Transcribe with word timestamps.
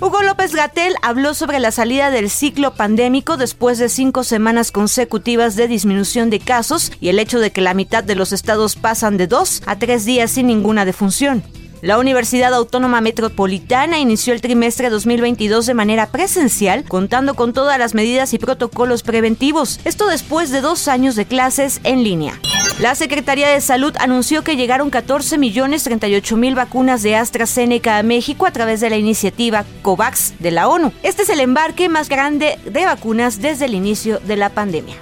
Hugo 0.00 0.22
López 0.22 0.54
Gatel 0.54 0.94
habló 1.02 1.34
sobre 1.34 1.58
la 1.58 1.72
salida 1.72 2.12
del 2.12 2.30
ciclo 2.30 2.74
pandémico 2.74 3.36
después 3.36 3.78
de 3.78 3.88
cinco 3.88 4.22
semanas 4.22 4.70
consecutivas 4.70 5.56
de 5.56 5.66
disminución 5.66 6.30
de 6.30 6.38
casos 6.38 6.92
y 7.00 7.08
el 7.08 7.18
hecho 7.18 7.40
de 7.40 7.50
que 7.50 7.60
la 7.60 7.74
mitad 7.74 8.04
de 8.04 8.14
los 8.14 8.32
estados 8.32 8.76
pasan 8.76 9.16
de 9.16 9.26
dos 9.26 9.60
a 9.66 9.76
tres 9.80 10.04
días 10.04 10.30
sin 10.30 10.46
ninguna 10.46 10.84
defunción. 10.84 11.42
La 11.80 11.98
Universidad 11.98 12.54
Autónoma 12.54 13.00
Metropolitana 13.00 14.00
inició 14.00 14.32
el 14.34 14.40
trimestre 14.40 14.90
2022 14.90 15.64
de 15.64 15.74
manera 15.74 16.08
presencial, 16.08 16.84
contando 16.84 17.34
con 17.34 17.52
todas 17.52 17.78
las 17.78 17.94
medidas 17.94 18.34
y 18.34 18.38
protocolos 18.38 19.04
preventivos, 19.04 19.78
esto 19.84 20.08
después 20.08 20.50
de 20.50 20.60
dos 20.60 20.88
años 20.88 21.14
de 21.14 21.26
clases 21.26 21.80
en 21.84 22.02
línea. 22.02 22.40
La 22.80 22.96
Secretaría 22.96 23.48
de 23.48 23.60
Salud 23.60 23.94
anunció 24.00 24.42
que 24.42 24.56
llegaron 24.56 24.90
14 24.90 25.38
millones 25.38 25.84
38 25.84 26.36
mil 26.36 26.56
vacunas 26.56 27.04
de 27.04 27.14
AstraZeneca 27.14 27.98
a 27.98 28.02
México 28.02 28.46
a 28.46 28.52
través 28.52 28.80
de 28.80 28.90
la 28.90 28.96
iniciativa 28.96 29.64
COVAX 29.82 30.34
de 30.40 30.50
la 30.50 30.66
ONU. 30.68 30.92
Este 31.04 31.22
es 31.22 31.28
el 31.28 31.38
embarque 31.38 31.88
más 31.88 32.08
grande 32.08 32.58
de 32.64 32.86
vacunas 32.86 33.40
desde 33.40 33.66
el 33.66 33.74
inicio 33.74 34.18
de 34.18 34.36
la 34.36 34.50
pandemia. 34.50 34.96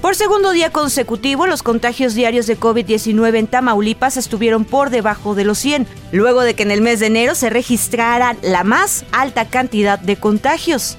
Por 0.00 0.16
segundo 0.16 0.52
día 0.52 0.70
consecutivo, 0.70 1.46
los 1.46 1.62
contagios 1.62 2.14
diarios 2.14 2.46
de 2.46 2.58
COVID-19 2.58 3.36
en 3.36 3.46
Tamaulipas 3.46 4.16
estuvieron 4.16 4.64
por 4.64 4.88
debajo 4.88 5.34
de 5.34 5.44
los 5.44 5.58
100, 5.58 5.86
luego 6.10 6.40
de 6.40 6.54
que 6.54 6.62
en 6.62 6.70
el 6.70 6.80
mes 6.80 7.00
de 7.00 7.06
enero 7.06 7.34
se 7.34 7.50
registrara 7.50 8.34
la 8.40 8.64
más 8.64 9.04
alta 9.12 9.48
cantidad 9.48 9.98
de 9.98 10.16
contagios. 10.16 10.96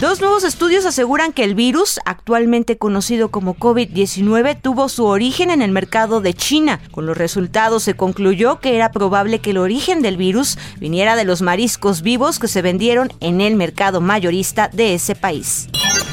Dos 0.00 0.20
nuevos 0.20 0.44
estudios 0.44 0.84
aseguran 0.84 1.32
que 1.32 1.44
el 1.44 1.54
virus, 1.54 1.98
actualmente 2.04 2.76
conocido 2.76 3.30
como 3.30 3.56
COVID-19, 3.56 4.58
tuvo 4.60 4.90
su 4.90 5.06
origen 5.06 5.50
en 5.50 5.62
el 5.62 5.72
mercado 5.72 6.20
de 6.20 6.34
China. 6.34 6.80
Con 6.90 7.06
los 7.06 7.16
resultados 7.16 7.84
se 7.84 7.94
concluyó 7.94 8.60
que 8.60 8.76
era 8.76 8.92
probable 8.92 9.38
que 9.38 9.50
el 9.50 9.58
origen 9.58 10.02
del 10.02 10.18
virus 10.18 10.58
viniera 10.78 11.16
de 11.16 11.24
los 11.24 11.40
mariscos 11.40 12.02
vivos 12.02 12.38
que 12.38 12.48
se 12.48 12.60
vendieron 12.60 13.10
en 13.20 13.40
el 13.40 13.56
mercado 13.56 14.02
mayorista 14.02 14.68
de 14.68 14.92
ese 14.92 15.14
país. 15.14 15.68